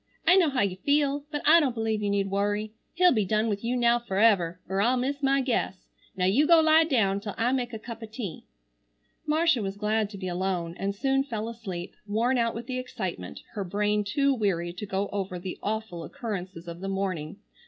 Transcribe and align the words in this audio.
I 0.25 0.35
know 0.35 0.49
how 0.49 0.61
you 0.61 0.77
feel, 0.77 1.25
but 1.29 1.43
I 1.45 1.59
don't 1.59 1.75
believe 1.75 2.01
you 2.01 2.09
need 2.09 2.31
worry. 2.31 2.71
He'll 2.95 3.11
be 3.11 3.23
done 3.23 3.49
with 3.49 3.63
you 3.63 3.77
now 3.77 3.99
forever, 3.99 4.59
er 4.67 4.81
I'll 4.81 4.97
miss 4.97 5.21
my 5.21 5.41
guess. 5.41 5.85
Now 6.15 6.25
you 6.25 6.47
go 6.47 6.59
lie 6.59 6.85
down 6.85 7.19
till 7.19 7.35
I 7.37 7.51
make 7.51 7.71
a 7.71 7.77
cup 7.77 8.01
o' 8.01 8.07
tea." 8.07 8.45
Marcia 9.27 9.61
was 9.61 9.77
glad 9.77 10.09
to 10.09 10.17
be 10.17 10.27
alone, 10.27 10.73
and 10.79 10.95
soon 10.95 11.23
fell 11.23 11.47
asleep, 11.47 11.93
worn 12.07 12.39
out 12.39 12.55
with 12.55 12.65
the 12.65 12.79
excitement, 12.79 13.41
her 13.51 13.63
brain 13.63 14.03
too 14.03 14.33
weary 14.33 14.73
to 14.73 14.87
go 14.87 15.07
over 15.09 15.37
the 15.37 15.59
awful 15.61 16.03
occurrences 16.03 16.67
of 16.67 16.79
the 16.79 16.89
morning. 16.89 17.37